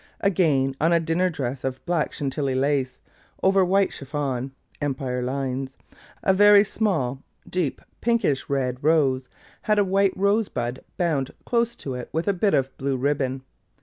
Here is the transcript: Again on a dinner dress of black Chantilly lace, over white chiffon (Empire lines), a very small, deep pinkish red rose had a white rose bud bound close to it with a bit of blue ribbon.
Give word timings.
Again 0.21 0.73
on 0.81 0.91
a 0.93 0.99
dinner 0.99 1.29
dress 1.29 1.63
of 1.63 1.85
black 1.85 2.11
Chantilly 2.11 2.55
lace, 2.55 2.97
over 3.43 3.63
white 3.63 3.93
chiffon 3.93 4.51
(Empire 4.81 5.21
lines), 5.21 5.77
a 6.23 6.33
very 6.33 6.63
small, 6.63 7.21
deep 7.47 7.79
pinkish 8.01 8.49
red 8.49 8.83
rose 8.83 9.29
had 9.61 9.77
a 9.77 9.85
white 9.85 10.13
rose 10.17 10.49
bud 10.49 10.79
bound 10.97 11.29
close 11.45 11.75
to 11.75 11.93
it 11.93 12.09
with 12.11 12.27
a 12.27 12.33
bit 12.33 12.55
of 12.55 12.75
blue 12.79 12.97
ribbon. 12.97 13.43